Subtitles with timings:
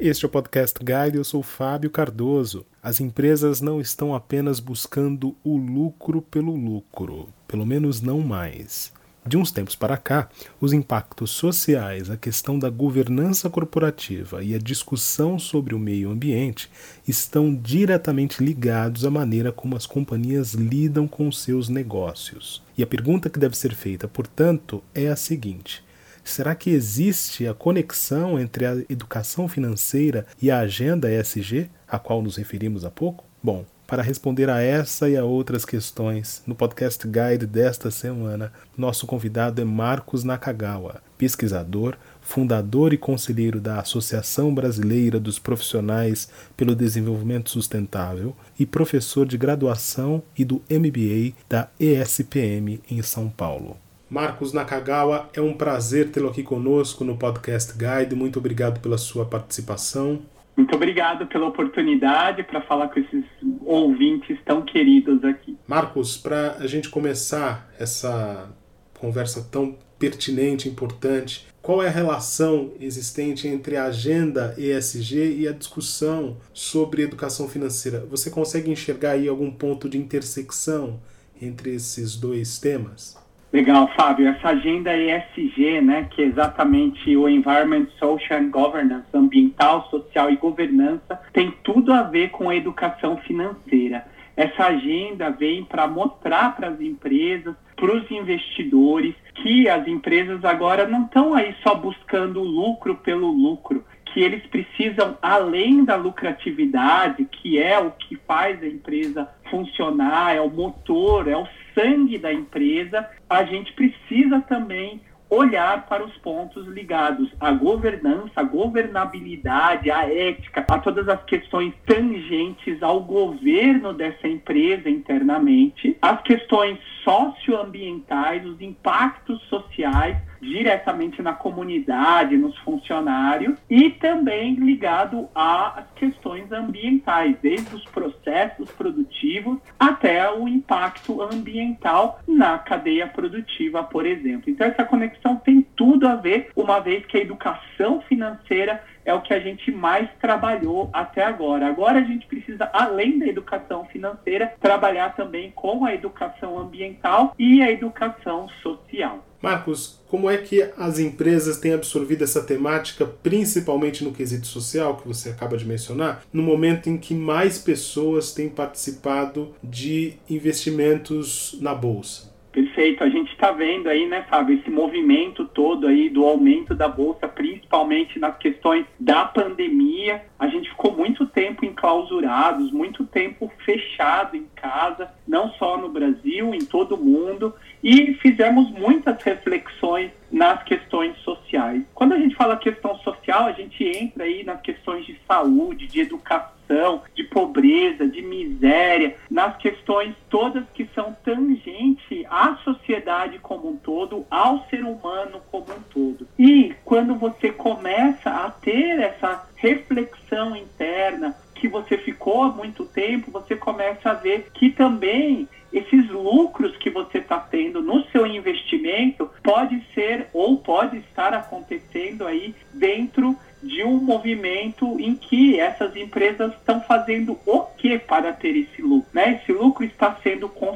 [0.00, 2.64] Este é o Podcast Guide, eu sou Fábio Cardoso.
[2.80, 8.92] As empresas não estão apenas buscando o lucro pelo lucro, pelo menos não mais.
[9.26, 10.28] De uns tempos para cá,
[10.60, 16.70] os impactos sociais, a questão da governança corporativa e a discussão sobre o meio ambiente
[17.06, 22.62] estão diretamente ligados à maneira como as companhias lidam com seus negócios.
[22.76, 25.82] E a pergunta que deve ser feita, portanto, é a seguinte:
[26.28, 32.20] Será que existe a conexão entre a educação financeira e a agenda ESG, a qual
[32.20, 33.24] nos referimos há pouco?
[33.42, 39.06] Bom, para responder a essa e a outras questões, no podcast guide desta semana, nosso
[39.06, 47.48] convidado é Marcos Nakagawa, pesquisador, fundador e conselheiro da Associação Brasileira dos Profissionais pelo Desenvolvimento
[47.48, 53.78] Sustentável e professor de graduação e do MBA da ESPM em São Paulo.
[54.10, 58.14] Marcos Nakagawa, é um prazer tê-lo aqui conosco no Podcast Guide.
[58.14, 60.22] Muito obrigado pela sua participação.
[60.56, 63.24] Muito obrigado pela oportunidade para falar com esses
[63.66, 65.58] ouvintes tão queridos aqui.
[65.66, 68.50] Marcos, para a gente começar essa
[68.98, 75.52] conversa tão pertinente, importante, qual é a relação existente entre a agenda ESG e a
[75.52, 78.06] discussão sobre educação financeira?
[78.10, 80.98] Você consegue enxergar aí algum ponto de intersecção
[81.40, 83.27] entre esses dois temas?
[83.50, 84.28] Legal, Fábio.
[84.28, 90.36] Essa agenda ESG, né, que é exatamente o Environment, Social and Governance, ambiental, social e
[90.36, 94.04] governança, tem tudo a ver com a educação financeira.
[94.36, 100.86] Essa agenda vem para mostrar para as empresas, para os investidores, que as empresas agora
[100.86, 107.58] não estão aí só buscando lucro pelo lucro, que eles precisam, além da lucratividade, que
[107.58, 111.46] é o que faz a empresa funcionar, é o motor, é o
[111.78, 118.42] sangue da empresa, a gente precisa também olhar para os pontos ligados à governança, à
[118.42, 126.78] governabilidade, à ética, a todas as questões tangentes ao governo dessa empresa internamente, as questões
[127.04, 136.17] socioambientais, os impactos sociais diretamente na comunidade, nos funcionários e também ligado às questões
[136.52, 144.50] ambientais, desde os processos produtivos até o impacto ambiental na cadeia produtiva, por exemplo.
[144.50, 149.22] Então essa conexão tem tudo a ver, uma vez que a educação financeira é o
[149.22, 151.66] que a gente mais trabalhou até agora.
[151.66, 157.62] Agora a gente precisa, além da educação financeira, trabalhar também com a educação ambiental e
[157.62, 159.24] a educação social.
[159.40, 165.06] Marcos, como é que as empresas têm absorvido essa temática, principalmente no quesito social, que
[165.06, 171.74] você acaba de mencionar, no momento em que mais pessoas têm participado de investimentos na
[171.74, 172.36] bolsa?
[172.78, 173.02] Perfeito.
[173.02, 177.26] A gente está vendo aí, né, Fábio, esse movimento todo aí do aumento da bolsa,
[177.26, 180.24] principalmente nas questões da pandemia.
[180.38, 186.54] A gente ficou muito tempo enclausurados, muito tempo fechado em casa, não só no Brasil,
[186.54, 187.52] em todo o mundo,
[187.82, 191.82] e fizemos muitas reflexões nas questões sociais.
[191.94, 196.00] Quando a gente fala questão social, a gente entra aí nas questões de saúde, de
[196.00, 203.76] educação, de pobreza, de miséria, nas questões todas que são tangentes à sociedade como um
[203.76, 206.26] todo, ao ser humano como um todo.
[206.38, 213.30] E quando você começa a ter essa reflexão interna, que você ficou há muito tempo,
[213.30, 219.28] você começa a ver que também esses lucros que você está tendo no seu investimento
[219.42, 226.52] pode ser ou pode estar acontecendo aí dentro de um movimento em que essas empresas
[226.52, 229.08] estão fazendo o que para ter esse lucro?
[229.12, 229.40] Né?
[229.42, 230.67] Esse lucro está sendo esses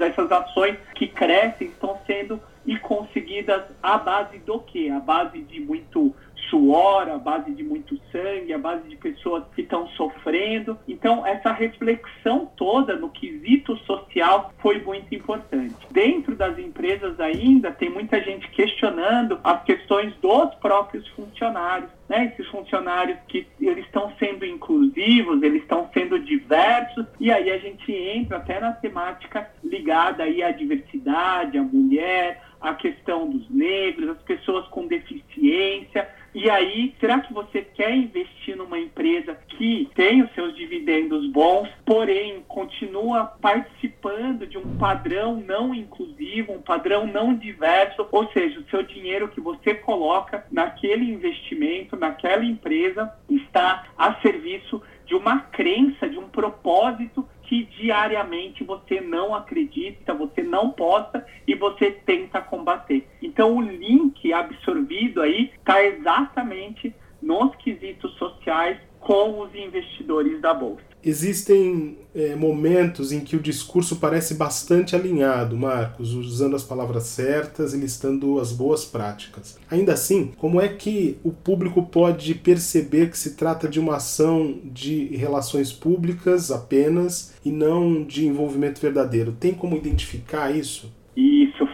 [0.00, 4.90] essas ações que crescem estão sendo e conseguidas à base do que?
[4.90, 6.14] À base de muito
[6.48, 10.78] suor, a base de muito sangue, a base de pessoas que estão sofrendo.
[10.86, 15.74] Então, essa reflexão toda no quesito social foi muito importante.
[15.90, 21.90] Dentro das empresas ainda tem muita gente questionando as questões dos próprios funcionários.
[22.06, 27.56] Né, esses funcionários que eles estão sendo inclusivos, eles estão sendo diversos, e aí a
[27.56, 34.10] gente entra até na temática ligada aí à diversidade, à mulher, à questão dos negros,
[34.10, 40.20] as pessoas com deficiência, e aí, será que você quer investir numa empresa que tem
[40.20, 47.32] os seus dividendos bons, porém continua participando de um padrão não inclusivo, um padrão não
[47.34, 54.14] diverso, ou seja, o seu dinheiro que você coloca naquele investimento, naquela empresa, está a
[54.20, 61.24] serviço de uma crença, de um propósito que diariamente você não acredita, você não posta
[61.46, 63.08] e você tenta combater.
[63.22, 70.93] Então o link absorvido aí está exatamente nos quesitos sociais com os investidores da Bolsa.
[71.04, 77.74] Existem é, momentos em que o discurso parece bastante alinhado, Marcos, usando as palavras certas
[77.74, 79.58] e listando as boas práticas.
[79.70, 84.58] Ainda assim, como é que o público pode perceber que se trata de uma ação
[84.64, 89.32] de relações públicas apenas e não de envolvimento verdadeiro?
[89.32, 90.90] Tem como identificar isso?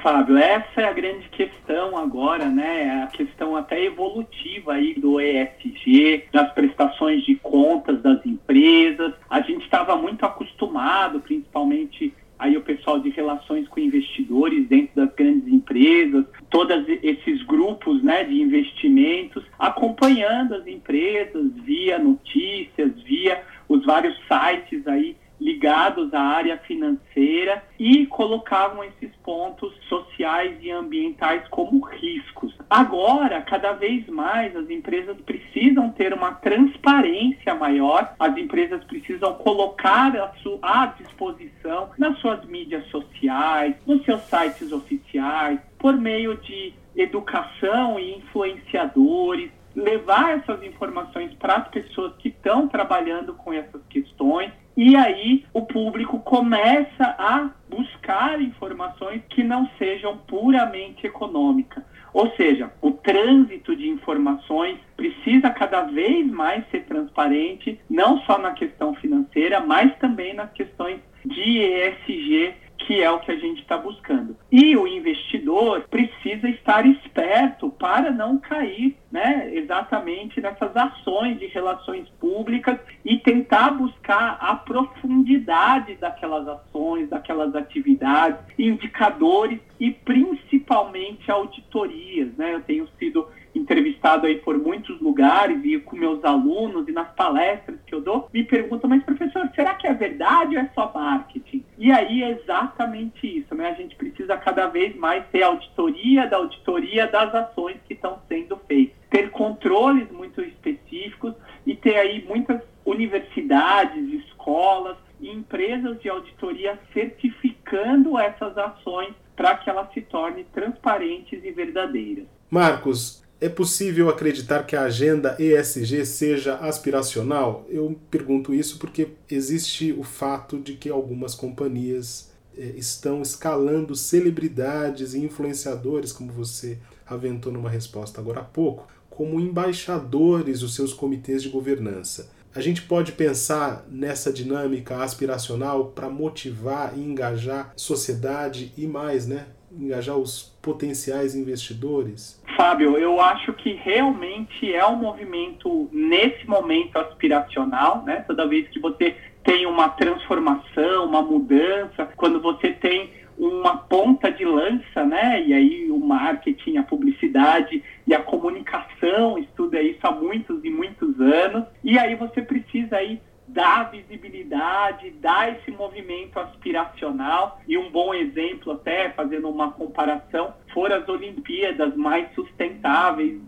[0.03, 0.37] Fábio.
[0.37, 3.05] Essa é a grande questão agora, né?
[3.05, 9.13] A questão até evolutiva aí do ESG, das prestações de contas das empresas.
[9.29, 15.15] A gente estava muito acostumado, principalmente aí o pessoal de relações com investidores dentro das
[15.15, 23.85] grandes empresas, todos esses grupos né, de investimentos, acompanhando as empresas via notícias, via os
[23.85, 31.85] vários sites aí ligados à área financeira e colocavam esses pontos sociais e ambientais como
[31.85, 32.53] riscos.
[32.69, 40.17] Agora, cada vez mais, as empresas precisam ter uma transparência maior, as empresas precisam colocar
[40.17, 46.75] a sua à disposição nas suas mídias sociais, nos seus sites oficiais, por meio de
[46.97, 54.51] educação e influenciadores, levar essas informações para as pessoas que estão trabalhando com essas questões
[54.83, 61.85] e aí o público começa a buscar informações que não sejam puramente econômicas.
[62.15, 68.53] Ou seja, o trânsito de informações precisa cada vez mais ser transparente, não só na
[68.53, 73.77] questão financeira, mas também nas questões de ESG que é o que a gente está
[73.77, 74.37] buscando.
[74.51, 82.09] E o investidor precisa estar esperto para não cair né, exatamente nessas ações de relações
[82.21, 92.35] públicas e tentar buscar a profundidade daquelas ações, daquelas atividades, indicadores e principalmente auditorias.
[92.37, 92.55] Né?
[92.55, 97.79] Eu tenho sido entrevistado aí por muitos lugares e com meus alunos e nas palestras
[97.85, 101.65] que eu dou, me perguntam, mas professor, será que é verdade ou é só marketing?
[101.81, 103.71] E aí é exatamente isso, né?
[103.71, 108.59] A gente precisa cada vez mais ter auditoria da auditoria das ações que estão sendo
[108.69, 111.33] feitas, ter controles muito específicos
[111.65, 119.71] e ter aí muitas universidades, escolas e empresas de auditoria certificando essas ações para que
[119.71, 122.27] elas se tornem transparentes e verdadeiras.
[122.51, 127.65] Marcos, é possível acreditar que a agenda ESG seja aspiracional?
[127.71, 135.15] Eu pergunto isso porque existe o fato de que algumas companhias eh, estão escalando celebridades
[135.15, 136.77] e influenciadores, como você
[137.07, 142.31] aventou numa resposta agora há pouco, como embaixadores dos seus comitês de governança.
[142.55, 149.47] A gente pode pensar nessa dinâmica aspiracional para motivar e engajar sociedade e mais, né?
[149.79, 152.40] engajar os potenciais investidores?
[152.61, 158.23] Fábio, eu acho que realmente é um movimento, nesse momento, aspiracional, né?
[158.27, 164.45] Toda vez que você tem uma transformação, uma mudança, quando você tem uma ponta de
[164.45, 165.43] lança, né?
[165.43, 171.19] E aí o marketing, a publicidade e a comunicação estuda isso há muitos e muitos
[171.19, 171.65] anos.
[171.83, 173.23] E aí você precisa aí
[173.53, 177.61] dar visibilidade, dar esse movimento aspiracional.
[177.67, 182.30] E um bom exemplo, até fazendo uma comparação, foram as Olimpíadas mais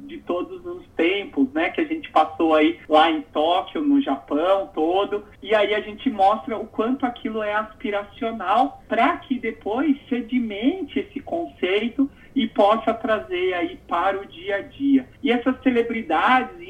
[0.07, 1.71] de todos os tempos, né?
[1.71, 5.25] Que a gente passou aí lá em Tóquio, no Japão todo.
[5.43, 11.21] E aí a gente mostra o quanto aquilo é aspiracional para que depois sedimente esse
[11.21, 15.07] conceito e possa trazer aí para o dia a dia.
[15.23, 16.61] E essas celebridades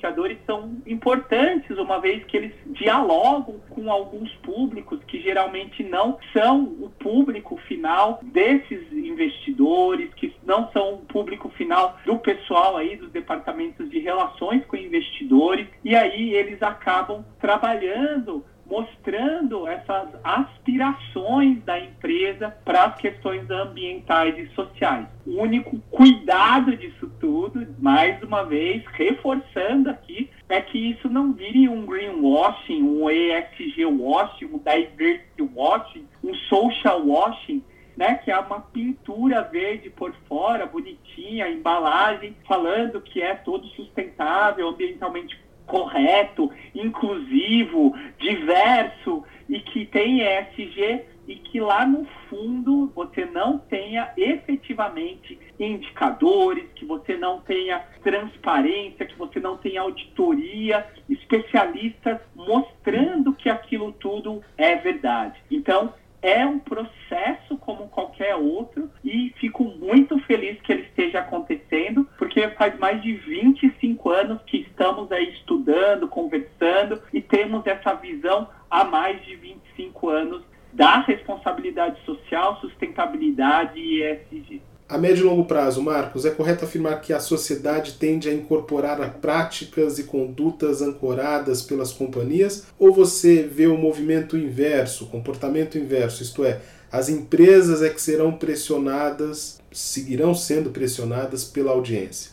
[0.00, 6.62] influenciadores são importantes, uma vez que eles dialogam com alguns públicos que geralmente não são
[6.80, 13.10] o público final desses investidores, que não são o público final do pessoal aí dos
[13.10, 22.54] departamentos de relações com investidores, e aí eles acabam trabalhando mostrando essas aspirações da empresa
[22.64, 25.06] para as questões ambientais e sociais.
[25.26, 31.68] O único cuidado disso tudo, mais uma vez, reforçando aqui, é que isso não vire
[31.68, 37.62] um greenwashing, um ESG washing, um diversity washing, um social washing,
[37.96, 44.68] né, que é uma pintura verde por fora, bonitinha, embalagem, falando que é todo sustentável,
[44.68, 45.38] ambientalmente
[45.70, 54.12] correto, inclusivo, diverso e que tem ESG e que lá no fundo você não tenha
[54.16, 63.48] efetivamente indicadores, que você não tenha transparência, que você não tenha auditoria, especialistas mostrando que
[63.48, 65.40] aquilo tudo é verdade.
[65.50, 72.06] Então, é um processo como qualquer outro e fico muito feliz que ele esteja acontecendo,
[72.18, 77.92] porque faz mais de 25 25 anos que estamos aí estudando, conversando e temos essa
[77.92, 84.62] visão há mais de 25 anos da responsabilidade social, sustentabilidade e ESG.
[84.88, 89.18] A médio e longo prazo, Marcos, é correto afirmar que a sociedade tende a incorporar
[89.20, 92.72] práticas e condutas ancoradas pelas companhias?
[92.78, 96.60] Ou você vê o movimento inverso, o comportamento inverso, isto é,
[96.90, 102.32] as empresas é que serão pressionadas, seguirão sendo pressionadas pela audiência?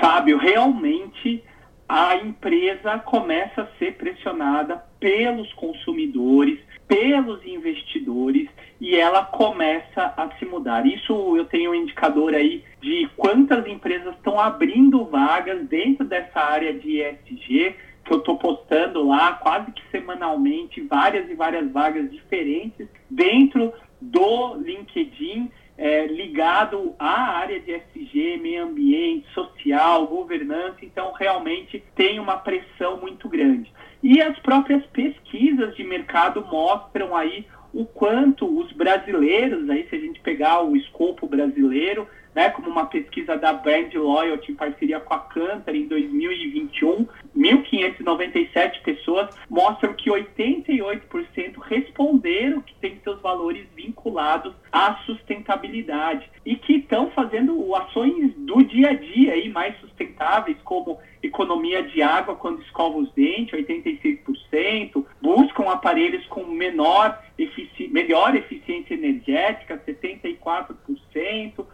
[0.00, 1.42] Fábio, realmente
[1.88, 8.48] a empresa começa a ser pressionada pelos consumidores, pelos investidores
[8.80, 10.86] e ela começa a se mudar.
[10.86, 16.74] Isso eu tenho um indicador aí de quantas empresas estão abrindo vagas dentro dessa área
[16.74, 22.86] de ESG, que eu estou postando lá quase que semanalmente, várias e várias vagas diferentes
[23.10, 31.82] dentro do LinkedIn, é, ligado à área de ESG, meio ambiente, social, governança, então realmente
[31.94, 33.72] tem uma pressão muito grande.
[34.02, 40.00] E as próprias pesquisas de mercado mostram aí o quanto os brasileiros, aí se a
[40.00, 42.08] gente pegar o escopo brasileiro,
[42.38, 47.04] né, como uma pesquisa da Brand Loyalty em parceria com a Cantar em 2021,
[47.36, 56.74] 1.597 pessoas mostram que 88% responderam que tem seus valores vinculados à sustentabilidade e que
[56.76, 62.62] estão fazendo ações do dia a dia aí mais sustentáveis, como economia de água quando
[62.62, 70.76] escova os dentes, 86%, buscam aparelhos com menor efici melhor eficiência energética, 74%,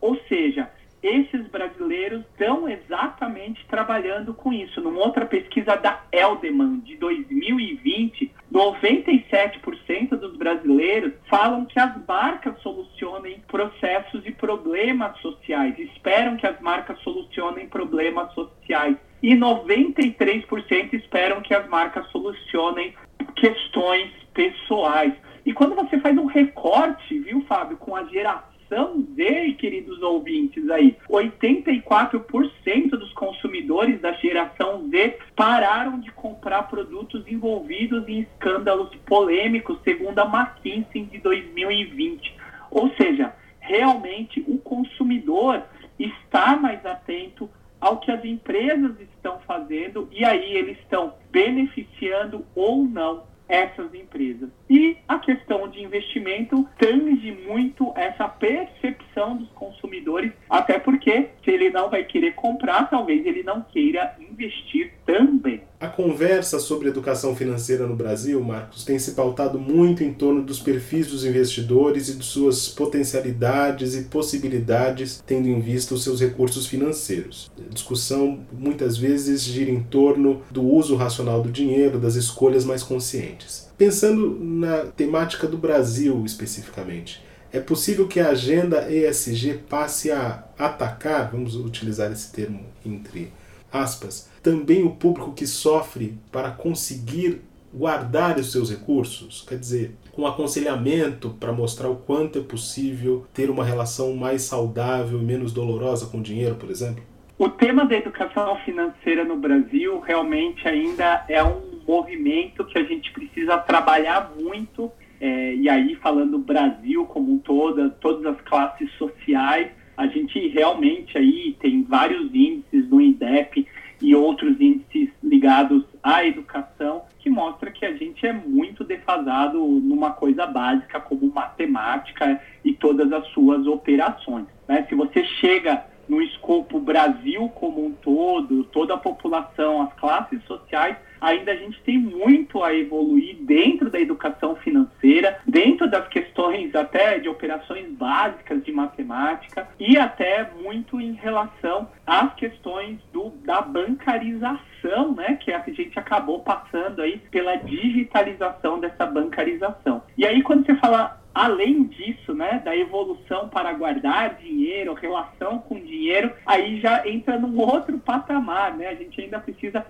[0.00, 0.70] ou seja,
[1.04, 4.80] esses brasileiros estão exatamente trabalhando com isso.
[4.80, 13.42] Numa outra pesquisa da Eldeman, de 2020, 97% dos brasileiros falam que as marcas solucionem
[13.46, 18.96] processos e problemas sociais, esperam que as marcas solucionem problemas sociais.
[19.22, 22.94] E 93% esperam que as marcas solucionem
[23.36, 25.12] questões pessoais.
[25.44, 30.96] E quando você faz um recorte, viu, Fábio, com a geração Z, queridos ouvintes aí,
[31.08, 40.18] 84% dos consumidores da geração Z pararam de comprar produtos envolvidos em escândalos polêmicos, segundo
[40.18, 42.36] a McKinsey de 2020.
[42.70, 45.62] Ou seja, realmente o consumidor
[45.98, 47.48] está mais atento
[47.80, 54.48] ao que as empresas estão fazendo e aí eles estão beneficiando ou não essas empresas.
[54.68, 61.70] E a questão de investimento tange muito essa percepção dos consumidores, até porque se ele
[61.70, 65.62] não vai querer comprar, talvez ele não queira investir também.
[65.84, 70.58] A conversa sobre educação financeira no Brasil, Marcos, tem se pautado muito em torno dos
[70.58, 76.66] perfis dos investidores e de suas potencialidades e possibilidades, tendo em vista os seus recursos
[76.66, 77.50] financeiros.
[77.58, 82.82] A discussão muitas vezes gira em torno do uso racional do dinheiro, das escolhas mais
[82.82, 83.68] conscientes.
[83.76, 87.22] Pensando na temática do Brasil especificamente,
[87.52, 93.30] é possível que a agenda ESG passe a atacar, vamos utilizar esse termo entre
[93.70, 97.40] aspas, também o público que sofre para conseguir
[97.72, 103.50] guardar os seus recursos, quer dizer, com aconselhamento para mostrar o quanto é possível ter
[103.50, 107.02] uma relação mais saudável e menos dolorosa com o dinheiro, por exemplo?
[107.38, 113.10] O tema da educação financeira no Brasil realmente ainda é um movimento que a gente
[113.12, 119.70] precisa trabalhar muito, é, e aí falando Brasil como um todo, todas as classes sociais,
[119.96, 123.66] a gente realmente aí tem vários índices no INDEP
[124.04, 130.10] e outros índices ligados à educação que mostra que a gente é muito defasado numa
[130.10, 134.44] coisa básica como matemática e todas as suas operações.
[134.68, 134.84] Né?
[134.90, 140.96] Se você chega no escopo Brasil como um todo, toda a população, as classes sociais,
[141.20, 147.18] ainda a gente tem muito a evoluir dentro da educação financeira, dentro das questões até
[147.18, 155.14] de operações básicas de matemática e até muito em relação às questões do, da bancarização,
[155.14, 160.02] né, que a gente acabou passando aí pela digitalização dessa bancarização.
[160.16, 165.74] E aí quando você fala além disso, né, da evolução para guardar dinheiro, relação com
[165.80, 168.88] dinheiro, aí já entra num outro patamar, né?
[168.88, 169.84] A gente ainda precisa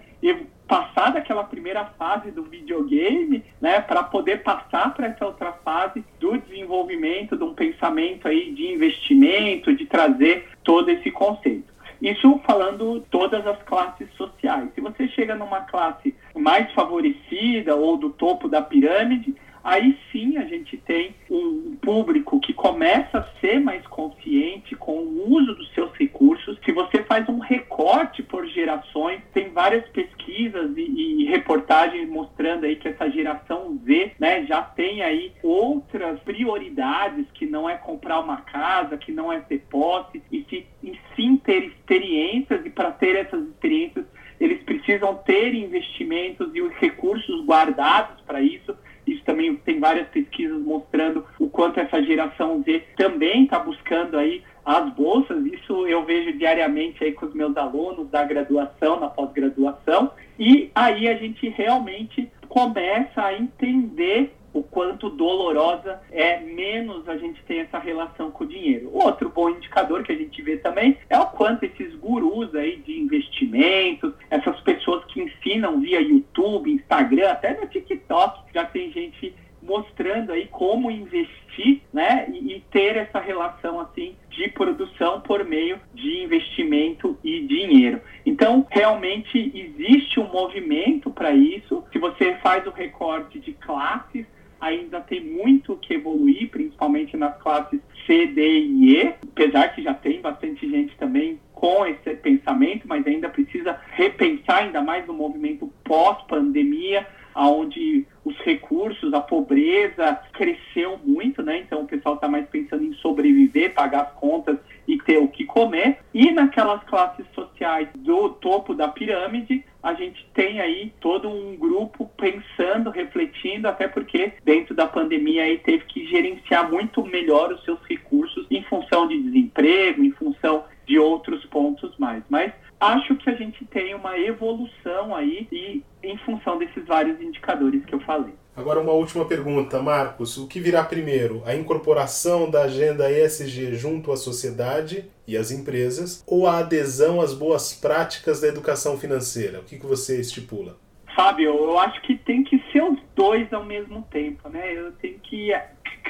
[0.67, 6.39] passar daquela primeira fase do videogame, né, para poder passar para essa outra fase do
[6.39, 11.74] desenvolvimento de um pensamento aí de investimento, de trazer todo esse conceito.
[12.05, 14.69] Isso falando todas as classes sociais.
[14.75, 19.35] Se você chega numa classe mais favorecida ou do topo da pirâmide,
[19.65, 25.33] aí sim a gente tem um público que começa a ser mais consciente com o
[25.33, 26.59] uso dos seus recursos.
[26.63, 29.23] Se você faz um recorte por gerações,
[29.55, 35.33] várias pesquisas e, e, reportagens mostrando aí que essa geração Z, né, já tem aí
[35.43, 40.67] outras prioridades que não é comprar uma casa, que não é ter posse, e, se,
[40.83, 41.73] e sim ter
[42.15, 44.05] experiências e para ter essas experiências
[44.41, 48.77] eles precisam ter investimentos e os recursos guardados para isso.
[49.07, 54.43] Isso também tem várias pesquisas mostrando o quanto essa geração Z também está buscando aí
[54.65, 55.45] as bolsas.
[55.47, 60.11] Isso eu vejo diariamente aí com os meus alunos da graduação, na pós-graduação.
[60.39, 67.43] E aí a gente realmente começa a entender o quanto dolorosa é menos a gente
[67.43, 68.89] tem essa relação com o dinheiro.
[68.93, 72.99] Outro bom indicador que a gente vê também é o quanto esses gurus aí de
[72.99, 80.31] investimentos, essas pessoas que ensinam via YouTube, Instagram, até no TikTok, já tem gente mostrando
[80.31, 86.23] aí como investir, né, e, e ter essa relação assim de produção por meio de
[86.23, 88.01] investimento e dinheiro.
[88.27, 91.83] Então, realmente existe um movimento para isso.
[91.93, 94.27] Se você faz o recorte de classes,
[94.65, 99.93] ainda tem muito que evoluir, principalmente nas classes C, D e E, apesar que já
[99.93, 105.71] tem bastante gente também com esse pensamento, mas ainda precisa repensar ainda mais no movimento
[105.85, 111.59] pós-pandemia, onde os recursos, a pobreza cresceu muito, né?
[111.59, 115.45] Então o pessoal está mais pensando em sobreviver, pagar as contas e ter o que
[115.45, 115.99] comer.
[116.13, 122.11] E naquelas classes sociais do topo da pirâmide, a gente tem aí todo um grupo
[122.17, 127.81] pensando, refletindo, até porque dentro da pandemia aí teve que gerenciar muito melhor os seus
[127.89, 132.23] recursos em função de desemprego, em função de outros pontos mais.
[132.29, 137.85] Mas acho que a gente tem uma evolução aí e em função desses vários indicadores
[137.85, 138.35] que eu falei.
[138.57, 140.39] Agora uma última pergunta, Marcos.
[140.39, 141.43] O que virá primeiro?
[141.45, 147.35] A incorporação da agenda ESG junto à sociedade e às empresas ou a adesão às
[147.35, 149.61] boas práticas da educação financeira?
[149.61, 150.77] O que, que você estipula?
[151.17, 154.73] Fábio, eu acho que tem que ser os dois ao mesmo tempo, né?
[154.73, 155.53] Eu tenho que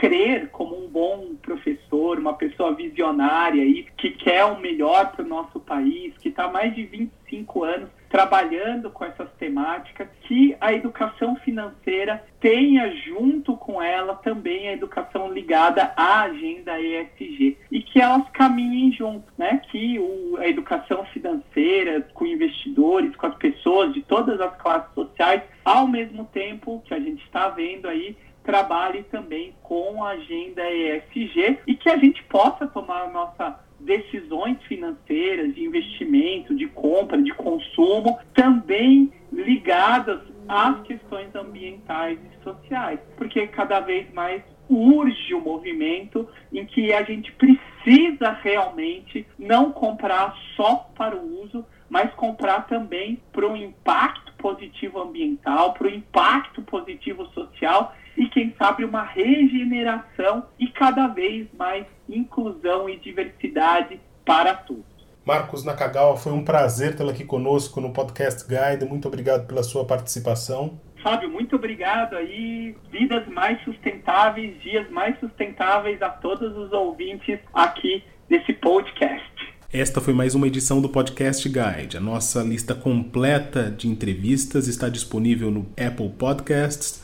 [0.05, 5.29] crer como um bom professor, uma pessoa visionária aí, que quer o melhor para o
[5.29, 11.35] nosso país, que está mais de 25 anos trabalhando com essas temáticas, que a educação
[11.35, 18.23] financeira tenha junto com ela também a educação ligada à agenda ESG e que elas
[18.31, 19.61] caminhem junto, né?
[19.69, 25.43] Que o, a educação financeira com investidores, com as pessoas de todas as classes sociais,
[25.65, 31.59] ao mesmo tempo que a gente está vendo aí trabalhe também com a agenda ESG
[31.67, 38.19] e que a gente possa tomar nossa decisões financeiras, de investimento, de compra, de consumo,
[38.33, 46.27] também ligadas às questões ambientais e sociais, porque cada vez mais urge o um movimento
[46.53, 53.21] em que a gente precisa realmente não comprar só para o uso, mas comprar também
[53.33, 60.47] para o impacto positivo ambiental, para o impacto positivo social e, quem sabe, uma regeneração
[60.59, 64.85] e cada vez mais inclusão e diversidade para todos.
[65.25, 68.85] Marcos Nakagawa, foi um prazer tê-lo aqui conosco no Podcast Guide.
[68.85, 70.79] Muito obrigado pela sua participação.
[71.03, 72.75] Fábio, muito obrigado aí.
[72.91, 79.35] Vidas mais sustentáveis, dias mais sustentáveis a todos os ouvintes aqui desse podcast.
[79.71, 81.97] Esta foi mais uma edição do Podcast Guide.
[81.97, 87.04] A nossa lista completa de entrevistas está disponível no Apple Podcasts,